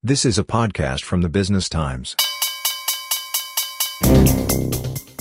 [0.00, 2.14] This is a podcast from the Business Times.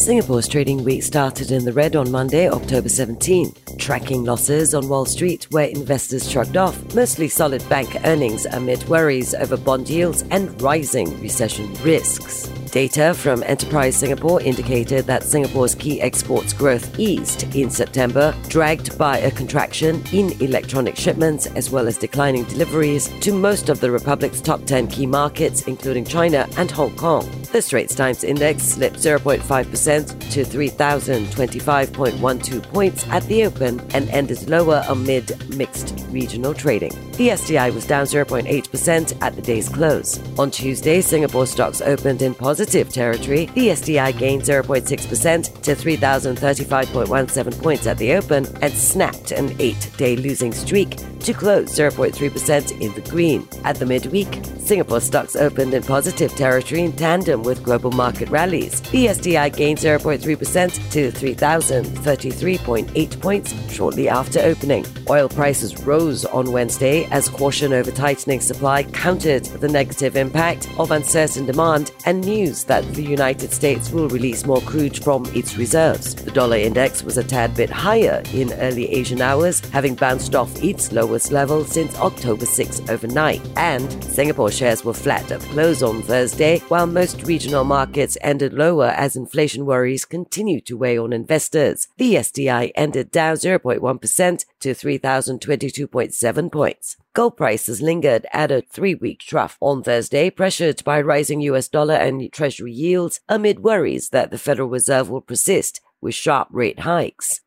[0.07, 5.03] Singapore's trading week started in the red on Monday, October 17, tracking losses on Wall
[5.03, 10.61] Street, where investors shrugged off mostly solid bank earnings amid worries over bond yields and
[10.61, 12.47] rising recession risks.
[12.71, 19.17] Data from Enterprise Singapore indicated that Singapore's key exports growth eased in September, dragged by
[19.17, 24.39] a contraction in electronic shipments as well as declining deliveries to most of the Republic's
[24.39, 27.29] top 10 key markets, including China and Hong Kong.
[27.51, 34.83] The Straits Times Index slipped 0.5% to 3,025.12 points at the open and ended lower
[34.87, 36.91] amid mixed regional trading.
[37.13, 40.19] The STI was down 0.8% at the day's close.
[40.37, 43.47] On Tuesday, Singapore stocks opened in positive territory.
[43.55, 50.15] The STI gained 0.6% to 3,035.17 points at the open and snapped an eight day
[50.15, 53.45] losing streak to close 0.3% in the green.
[53.65, 58.79] At the midweek, Singapore stocks opened in positive territory in tandem with global market rallies.
[58.81, 64.85] The STI gained 0.3% to 3,033.8 points shortly after opening.
[65.09, 70.91] Oil prices rose on Wednesday as caution over tightening supply countered the negative impact of
[70.91, 76.13] uncertain demand and news that the United States will release more crude from its reserves.
[76.15, 80.63] The dollar index was a tad bit higher in early Asian hours, having bounced off
[80.63, 83.41] its lowest level since October 6 overnight.
[83.57, 88.89] And Singapore shares were flat at close on Thursday, while most regional markets ended lower
[88.89, 91.87] as inflation worries continued to weigh on investors.
[91.97, 96.97] The STI ended down 0.1% to 3,022.7 points.
[97.13, 101.95] Gold prices lingered at a three week trough on Thursday, pressured by rising US dollar
[101.95, 107.41] and Treasury yields amid worries that the Federal Reserve will persist with sharp rate hikes.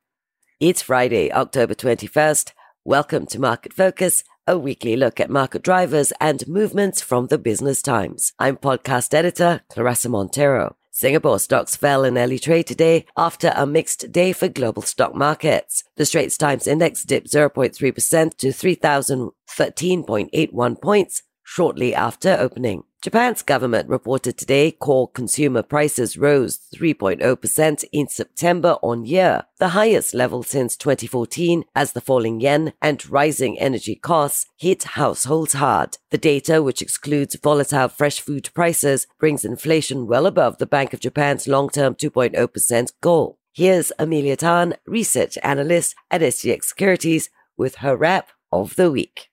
[0.59, 2.53] It's Friday, October 21st.
[2.91, 7.83] Welcome to Market Focus, a weekly look at market drivers and movements from the Business
[7.83, 8.33] Times.
[8.37, 10.75] I'm podcast editor Claressa Monteiro.
[10.91, 15.85] Singapore stocks fell in early trade today after a mixed day for global stock markets.
[15.99, 22.83] The Straits Times Index dipped 0.3% to 3,013.81 points shortly after opening.
[23.03, 30.13] Japan's government reported today core consumer prices rose 3.0% in September on year, the highest
[30.13, 35.97] level since 2014 as the falling yen and rising energy costs hit households hard.
[36.11, 41.01] The data, which excludes volatile fresh food prices, brings inflation well above the Bank of
[41.01, 43.39] Japan's long-term 2.0% goal.
[43.55, 49.30] Here's Emelia Tan, research analyst at SGX Securities, with her wrap of the week.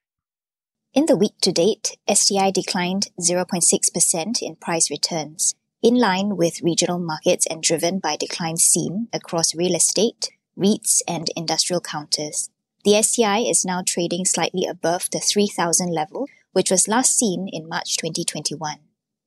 [0.93, 6.97] In the week to date, STI declined 0.6% in price returns, in line with regional
[6.97, 12.49] markets and driven by declines seen across real estate, REITs, and industrial counters.
[12.83, 17.67] The STI is now trading slightly above the 3000 level, which was last seen in
[17.67, 18.79] March 2021.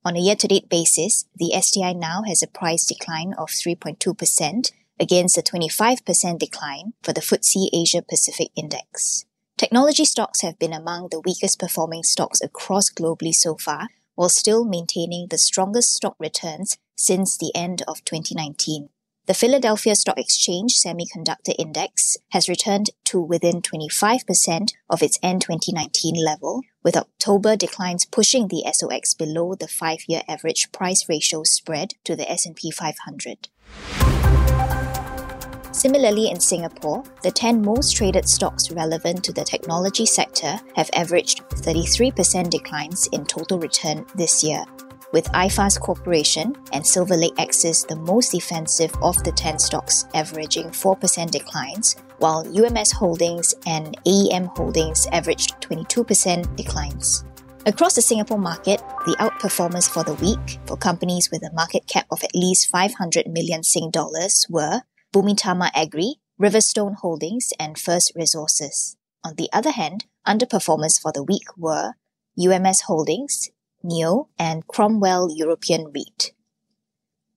[0.03, 4.73] On a year to date basis, the STI now has a price decline of 3.2%
[4.99, 9.27] against a 25% decline for the FTSE Asia Pacific Index.
[9.57, 14.65] Technology stocks have been among the weakest performing stocks across globally so far, while still
[14.65, 18.89] maintaining the strongest stock returns since the end of 2019.
[19.27, 26.17] The Philadelphia Stock Exchange Semiconductor Index has returned to within 25% of its end 2019
[26.17, 32.17] level, with October declines pushing the SOX below the 5-year average price ratio spread to
[32.17, 33.49] the S&P 500.
[35.81, 41.41] Similarly, in Singapore, the 10 most traded stocks relevant to the technology sector have averaged
[41.49, 44.63] 33% declines in total return this year,
[45.15, 51.31] with iFAST Corporation and Silverlake Axis the most defensive of the 10 stocks, averaging 4%
[51.31, 57.25] declines, while UMS Holdings and AEM Holdings averaged 22% declines.
[57.65, 62.07] Across the Singapore market, the outperformers for the week for companies with a market cap
[62.11, 64.83] of at least 500 million Sing dollars were
[65.13, 68.97] Bumitama Agri, Riverstone Holdings, and First Resources.
[69.25, 71.95] On the other hand, underperformers for the week were
[72.39, 73.51] UMS Holdings,
[73.83, 76.33] NEO, and Cromwell European REIT.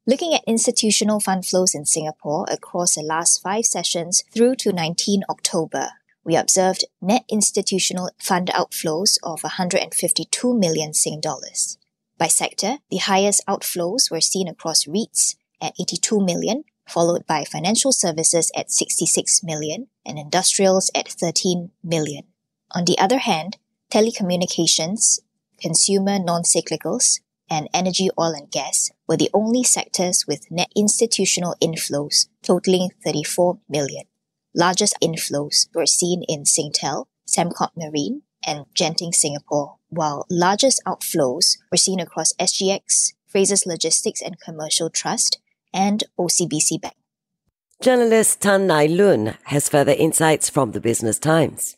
[0.05, 5.23] Looking at institutional fund flows in Singapore across the last five sessions through to 19
[5.27, 5.93] October,
[6.23, 11.77] we observed net institutional fund outflows of 152 million Sing dollars.
[12.19, 17.91] By sector, the highest outflows were seen across REITs at 82 million, followed by financial
[17.91, 22.23] services at 66 million and industrials at 13 million.
[22.71, 23.57] On the other hand,
[23.91, 25.19] telecommunications,
[25.59, 32.27] consumer non-cyclicals, and energy, oil and gas were the only sectors with net institutional inflows
[32.41, 34.05] totaling 34 million.
[34.55, 41.77] Largest inflows were seen in Singtel, Sembcorp Marine, and Genting Singapore, while largest outflows were
[41.77, 45.39] seen across SGX, Frasers Logistics and Commercial Trust,
[45.73, 46.95] and OCBC Bank.
[47.81, 51.75] Journalist Tan Nai Lun has further insights from the Business Times.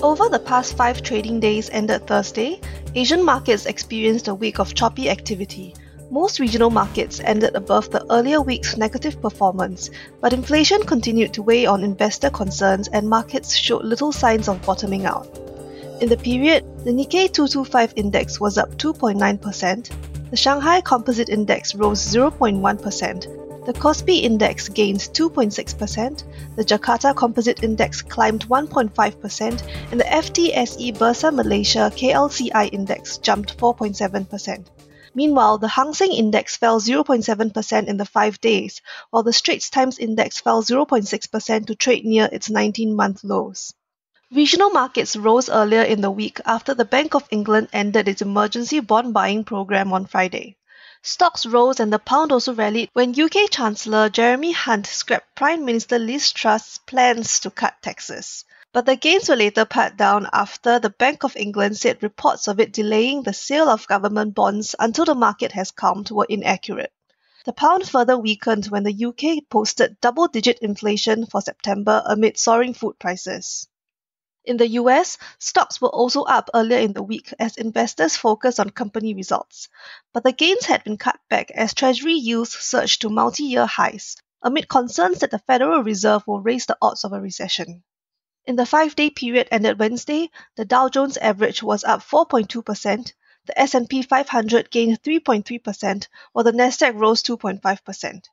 [0.00, 2.60] Over the past five trading days ended Thursday,
[2.94, 5.74] Asian markets experienced a week of choppy activity.
[6.10, 9.90] Most regional markets ended above the earlier week's negative performance,
[10.20, 15.04] but inflation continued to weigh on investor concerns and markets showed little signs of bottoming
[15.04, 15.26] out.
[16.00, 19.90] In the period, the Nikkei 225 index was up 2.9%,
[20.30, 26.24] the Shanghai Composite Index rose 0.1%, the Kospi Index gains 2.6%,
[26.56, 34.66] the Jakarta Composite Index climbed 1.5%, and the FTSE Bursa Malaysia KLCI Index jumped 4.7%.
[35.14, 38.80] Meanwhile, the Hang Seng Index fell 0.7% in the five days,
[39.10, 43.74] while the Straits Times Index fell 0.6% to trade near its 19 month lows.
[44.30, 48.78] Regional markets rose earlier in the week after the Bank of England ended its emergency
[48.78, 50.58] bond buying program on Friday.
[51.00, 55.98] Stocks rose and the pound also rallied when UK Chancellor Jeremy Hunt scrapped Prime Minister
[55.98, 58.44] Liz Truss's plans to cut taxes.
[58.70, 62.60] But the gains were later pared down after the Bank of England said reports of
[62.60, 66.92] it delaying the sale of government bonds until the market has calmed were inaccurate.
[67.46, 72.74] The pound further weakened when the UK posted double digit inflation for September amid soaring
[72.74, 73.66] food prices.
[74.48, 78.70] In the US, stocks were also up earlier in the week as investors focused on
[78.70, 79.68] company results,
[80.14, 84.16] but the gains had been cut back as Treasury yields surged to multi year highs
[84.40, 87.84] amid concerns that the Federal Reserve will raise the odds of a recession.
[88.46, 93.12] In the five day period ended Wednesday, the Dow Jones average was up 4.2%,
[93.44, 98.24] the S&P 500 gained 3.3%, while the Nasdaq rose 2.5%.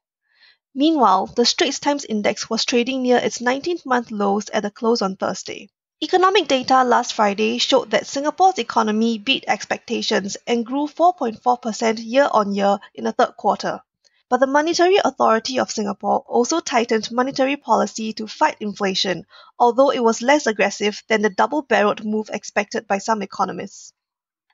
[0.74, 5.02] Meanwhile, the Straits Times Index was trading near its 19th month lows at the close
[5.02, 5.70] on Thursday.
[6.04, 12.54] Economic data last Friday showed that Singapore's economy beat expectations and grew 4.4% year on
[12.54, 13.80] year in the third quarter.
[14.28, 19.26] But the Monetary Authority of Singapore also tightened monetary policy to fight inflation,
[19.58, 23.94] although it was less aggressive than the double barreled move expected by some economists.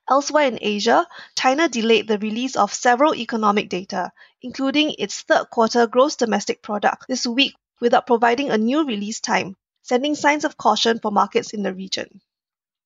[0.07, 4.11] Elsewhere in Asia, China delayed the release of several economic data,
[4.43, 9.55] including its third quarter gross domestic product this week without providing a new release time,
[9.81, 12.21] sending signs of caution for markets in the region.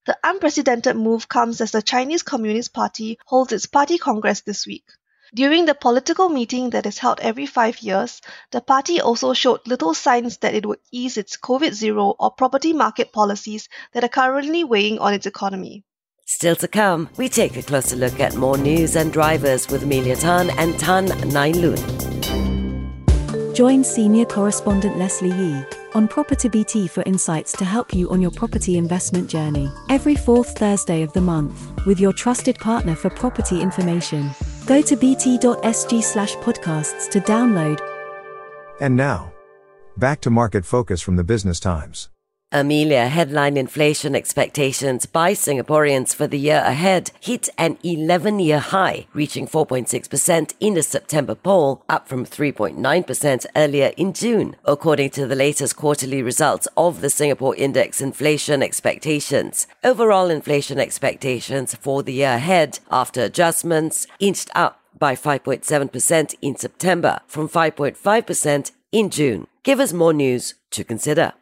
[0.05, 4.85] The unprecedented move comes as the Chinese Communist Party holds its party congress this week.
[5.33, 8.21] During the political meeting that is held every five years,
[8.51, 12.71] the party also showed little signs that it would ease its COVID zero or property
[12.71, 15.83] market policies that are currently weighing on its economy.
[16.27, 20.19] Still to come, we take a closer look at more news and drivers with Emelia
[20.19, 22.54] Tan and Tan Nai Lun.
[23.55, 25.63] Join senior correspondent Leslie Yee
[25.93, 30.57] on Property BT for insights to help you on your property investment journey every fourth
[30.57, 34.29] Thursday of the month with your trusted partner for property information.
[34.65, 37.79] Go to bt.sg slash podcasts to download.
[38.81, 39.31] And now,
[39.95, 42.09] back to market focus from the Business Times.
[42.55, 49.07] Emelia headline inflation expectations by Singaporeans for the year ahead hit an 11 year high,
[49.11, 55.35] reaching 4.6% in the September poll, up from 3.9% earlier in June, according to the
[55.35, 59.67] latest quarterly results of the Singapore Index inflation expectations.
[59.83, 67.19] Overall inflation expectations for the year ahead, after adjustments, inched up by 5.7% in September
[67.27, 69.45] from 5.5% in June.
[69.63, 71.33] Give us more news to consider.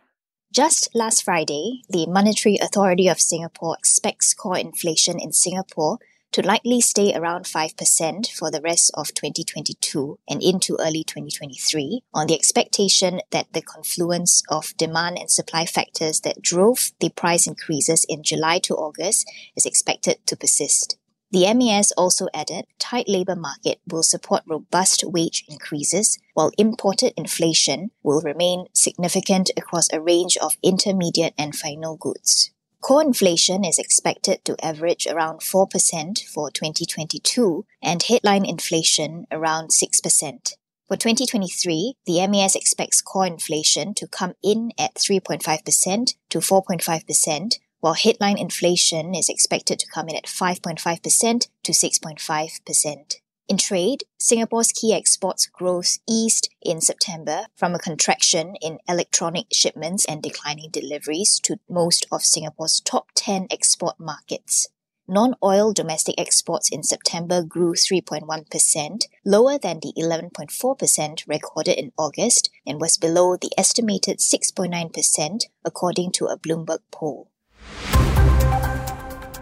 [0.54, 5.98] Just last Friday, the Monetary Authority of Singapore expects core inflation in Singapore
[6.32, 12.28] to likely stay around 5% for the rest of 2022 and into early 2023 on
[12.28, 18.06] the expectation that the confluence of demand and supply factors that drove the price increases
[18.08, 20.98] in July to August is expected to persist.
[21.34, 27.90] The MAS also added tight labour market will support robust wage increases, while imported inflation
[28.04, 32.52] will remain significant across a range of intermediate and final goods.
[32.82, 40.54] Core inflation is expected to average around 4% for 2022 and headline inflation around 6%.
[40.88, 47.96] For 2023, the MAS expects core inflation to come in at 3.5% to 4.5%, while
[47.96, 53.16] headline inflation is expected to come in at 5.5% to 6.5%.
[53.50, 60.06] In trade, Singapore's key exports growth eased in September from a contraction in electronic shipments
[60.06, 64.70] and declining deliveries to most of Singapore's top 10 export markets.
[65.06, 72.80] Non-oil domestic exports in September grew 3.1%, lower than the 11.4% recorded in August and
[72.80, 77.28] was below the estimated 6.9% according to a Bloomberg poll.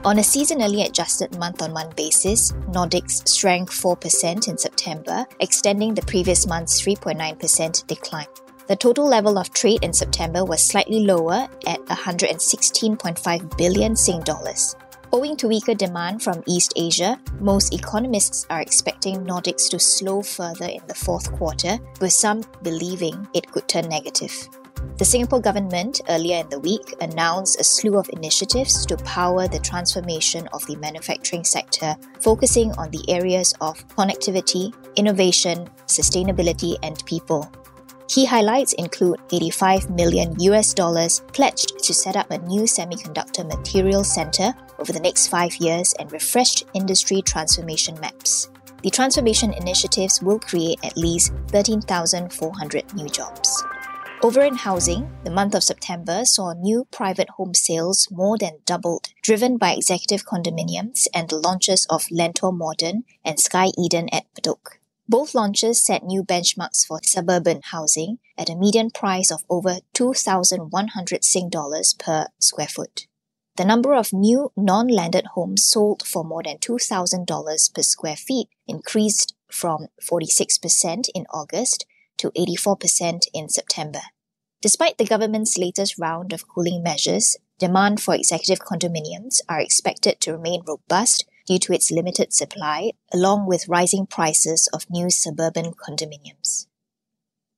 [0.03, 6.01] On a seasonally adjusted month on month basis, NODX shrank 4% in September, extending the
[6.01, 8.25] previous month's 3.9% decline.
[8.67, 14.75] The total level of trade in September was slightly lower at 116.5 billion Sing dollars.
[15.13, 20.65] Owing to weaker demand from East Asia, most economists are expecting NODX to slow further
[20.65, 24.49] in the fourth quarter, with some believing it could turn negative.
[24.97, 29.59] The Singapore government earlier in the week announced a slew of initiatives to power the
[29.59, 37.51] transformation of the manufacturing sector, focusing on the areas of connectivity, innovation, sustainability, and people.
[38.07, 44.03] Key highlights include 85 million US dollars pledged to set up a new semiconductor material
[44.03, 48.49] center over the next five years and refreshed industry transformation maps.
[48.83, 53.63] The transformation initiatives will create at least 13,400 new jobs.
[54.23, 59.07] Over in housing, the month of September saw new private home sales more than doubled,
[59.23, 64.77] driven by executive condominiums and the launches of Lentor Modern and Sky Eden at Bedok.
[65.09, 71.23] Both launches set new benchmarks for suburban housing at a median price of over 2,100
[71.23, 73.07] Sing dollars per square foot.
[73.55, 79.33] The number of new non-landed homes sold for more than $2,000 per square feet increased
[79.49, 81.87] from 46% in August
[82.21, 84.01] to 84% in September.
[84.61, 90.33] Despite the government's latest round of cooling measures, demand for executive condominiums are expected to
[90.33, 96.67] remain robust due to its limited supply, along with rising prices of new suburban condominiums.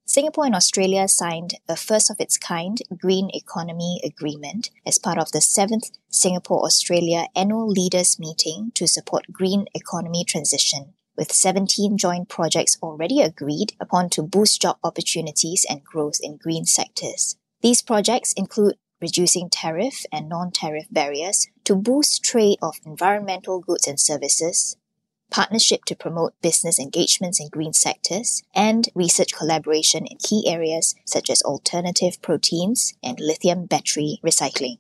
[0.05, 5.31] Singapore and Australia signed a first of its kind green economy agreement as part of
[5.31, 12.29] the 7th Singapore Australia annual leaders meeting to support green economy transition, with 17 joint
[12.29, 17.35] projects already agreed upon to boost job opportunities and growth in green sectors.
[17.61, 23.87] These projects include reducing tariff and non tariff barriers to boost trade of environmental goods
[23.87, 24.77] and services,
[25.29, 31.29] partnership to promote business engagements in green sectors, and research collaboration in key areas such
[31.29, 34.77] as alternative proteins and lithium battery recycling.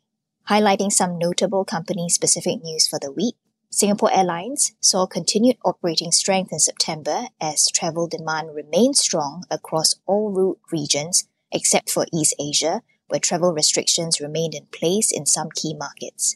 [0.49, 3.35] Highlighting some notable company specific news for the week,
[3.75, 10.29] Singapore Airlines saw continued operating strength in September as travel demand remained strong across all
[10.29, 15.73] route regions except for East Asia, where travel restrictions remained in place in some key
[15.73, 16.35] markets.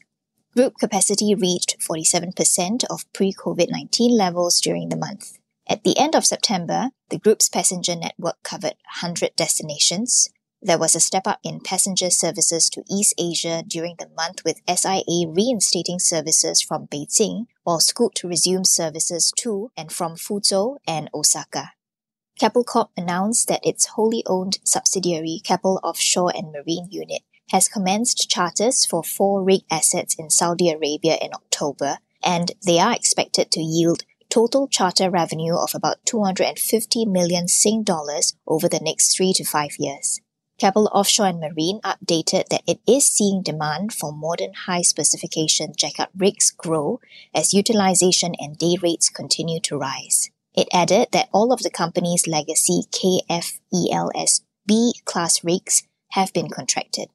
[0.55, 5.37] Group capacity reached 47% of pre COVID 19 levels during the month.
[5.69, 10.31] At the end of September, the group's passenger network covered 100 destinations.
[10.61, 14.61] There was a step up in passenger services to East Asia during the month, with
[14.67, 21.73] SIA reinstating services from Beijing, while Scoot resumed services to and from Fuzhou and Osaka.
[22.39, 27.21] Keppel Corp announced that its wholly owned subsidiary Keppel Offshore and Marine Unit
[27.51, 32.93] has commenced charters for four rig assets in Saudi Arabia in October, and they are
[32.93, 39.15] expected to yield total charter revenue of about 250 million Sing dollars over the next
[39.15, 40.19] three to five years.
[40.57, 46.07] Keppel Offshore and Marine updated that it is seeing demand for modern high specification jackup
[46.17, 46.99] rigs grow
[47.33, 50.31] as utilization and day rates continue to rise.
[50.55, 57.09] It added that all of the company's legacy KFELS B class rigs have been contracted.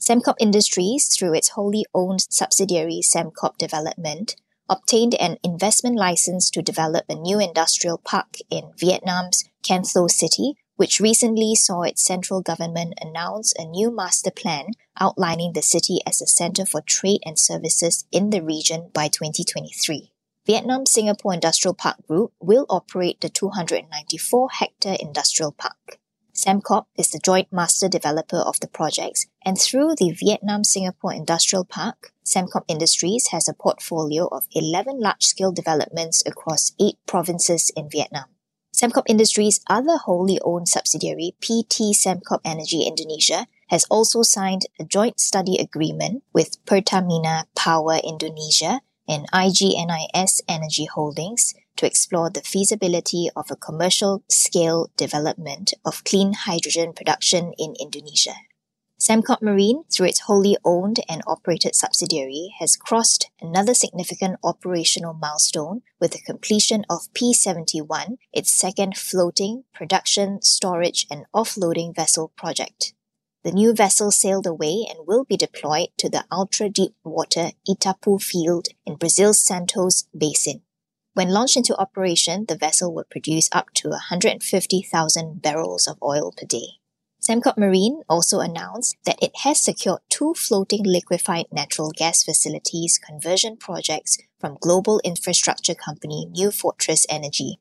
[0.00, 4.36] Sembcorp Industries, through its wholly owned subsidiary Sembcorp Development,
[4.68, 10.54] obtained an investment license to develop a new industrial park in Vietnam's Can Tho City,
[10.78, 14.66] which recently saw its central government announce a new master plan
[15.00, 20.12] outlining the city as a center for trade and services in the region by 2023.
[20.46, 25.98] Vietnam Singapore Industrial Park Group will operate the 294 hectare industrial park.
[26.32, 31.64] Sembcorp is the joint master developer of the projects, and through the Vietnam Singapore Industrial
[31.64, 37.90] Park, Sembcorp Industries has a portfolio of 11 large scale developments across eight provinces in
[37.90, 38.26] Vietnam.
[38.74, 45.20] Sembcorp Industries' other wholly owned subsidiary, PT Sembcorp Energy Indonesia, has also signed a joint
[45.20, 53.50] study agreement with Pertamina Power Indonesia and IGNIS Energy Holdings to explore the feasibility of
[53.50, 58.34] a commercial scale development of clean hydrogen production in Indonesia.
[59.00, 65.82] Sembcorp Marine, through its wholly owned and operated subsidiary, has crossed another significant operational milestone
[66.00, 72.92] with the completion of P71, its second floating, production, storage, and offloading vessel project.
[73.44, 78.20] The new vessel sailed away and will be deployed to the ultra deep water Itapu
[78.20, 80.62] field in Brazil's Santos Basin.
[81.14, 86.46] When launched into operation, the vessel will produce up to 150,000 barrels of oil per
[86.46, 86.78] day.
[87.28, 93.58] Sembcorp Marine also announced that it has secured two floating liquefied natural gas facilities conversion
[93.58, 97.58] projects from global infrastructure company New Fortress Energy.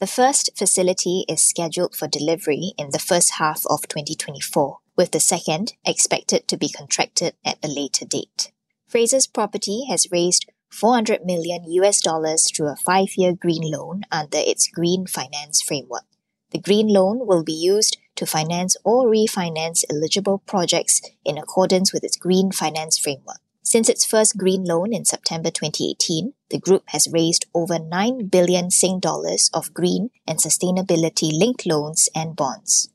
[0.00, 5.20] The first facility is scheduled for delivery in the first half of 2024, with the
[5.20, 8.52] second expected to be contracted at a later date.
[8.92, 14.68] Frasers Property has raised 400 million US dollars through a 5-year green loan under its
[14.68, 16.04] Green Finance Framework.
[16.50, 22.04] The green loan will be used to finance or refinance eligible projects in accordance with
[22.04, 23.38] its Green Finance Framework.
[23.62, 28.70] Since its first green loan in September 2018, the group has raised over 9 billion
[28.70, 32.88] Sing dollars of green and sustainability linked loans and bonds.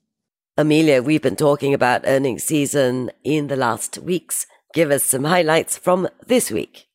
[0.58, 4.46] Emelia, we've been talking about earnings season in the last weeks.
[4.74, 6.88] Give us some highlights from this week.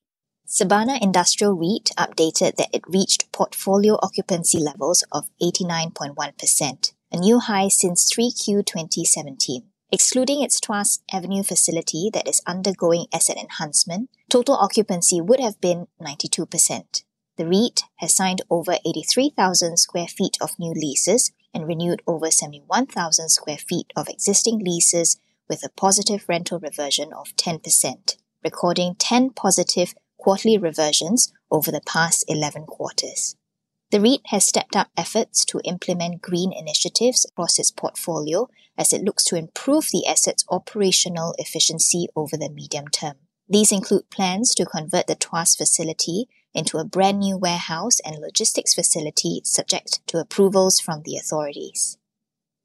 [0.49, 7.69] Sabana Industrial REIT updated that it reached portfolio occupancy levels of 89.1%, a new high
[7.69, 9.65] since 3Q 2017.
[9.93, 15.87] Excluding its Tuas Avenue facility that is undergoing asset enhancement, total occupancy would have been
[16.03, 17.05] 92%.
[17.37, 23.29] The REIT has signed over 83,000 square feet of new leases and renewed over 71,000
[23.29, 29.95] square feet of existing leases with a positive rental reversion of 10%, recording 10 positive
[30.19, 33.37] quarterly reversions over the past 11 quarters.
[33.91, 39.03] The REIT has stepped up efforts to implement green initiatives across its portfolio as it
[39.03, 43.15] looks to improve the asset's operational efficiency over the medium term.
[43.49, 48.75] These include plans to convert the Tuas facility into a brand new warehouse and logistics
[48.75, 51.97] facility subject to approvals from the authorities.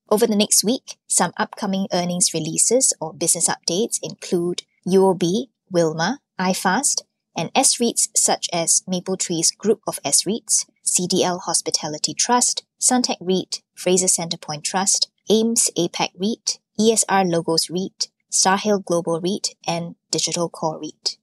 [0.10, 7.04] Over the next week, some upcoming earnings releases or business updates include UOB, Wilmar, iFast,
[7.38, 14.65] and S-REITs such as Mapletree's group of S-REITs, CDL Hospitality Trust, Suntec REIT, Fraser Centrepoint
[14.65, 21.17] Trust, AIMS APAC REIT, ESR Logos REIT, Starhill Global REIT, and Digital Core REIT.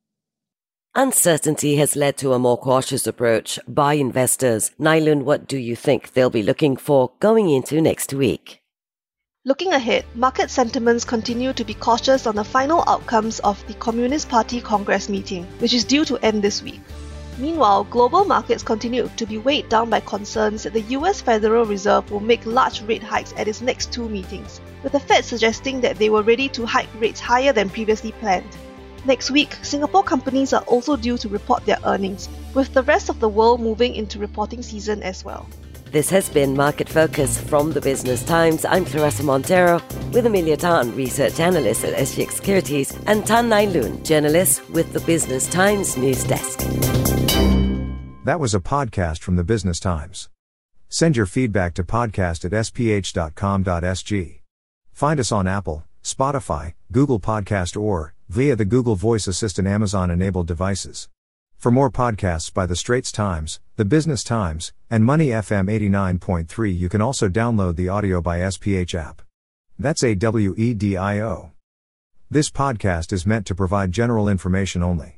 [0.94, 4.70] Uncertainty has led to a more cautious approach by investors.
[4.78, 8.62] Nai Lun, what do you think they'll be looking for going into next week?
[9.44, 14.30] Looking ahead, market sentiments continue to be cautious on the final outcomes of the Communist
[14.30, 16.80] Party Congress meeting, which is due to end this week.
[17.38, 22.10] Meanwhile, global markets continue to be weighed down by concerns that the US Federal Reserve
[22.10, 25.98] will make large rate hikes at its next two meetings, with the Fed suggesting that
[25.98, 28.56] they were ready to hike rates higher than previously planned.
[29.04, 33.20] Next week, Singapore companies are also due to report their earnings, with the rest of
[33.20, 35.48] the world moving into reporting season as well.
[35.92, 38.64] This has been Market Focus from the Business Times.
[38.64, 39.80] I'm Claressa Monteiro
[40.12, 45.00] with Emelia Tan, research analyst at SGX Securities, and Tan Nai Lun, journalist with the
[45.00, 47.07] Business Times news desk.
[48.28, 50.28] That was a podcast from the Business Times.
[50.90, 54.40] Send your feedback to podcast at sph.com.sg.
[54.92, 60.46] Find us on Apple, Spotify, Google Podcast, or via the Google Voice Assistant Amazon enabled
[60.46, 61.08] devices.
[61.56, 66.90] For more podcasts by The Straits Times, The Business Times, and Money FM 89.3, you
[66.90, 69.22] can also download the AWEDIO by SPH app.
[69.78, 71.52] That's A W E D I O.
[72.30, 75.17] This podcast is meant to provide general information only.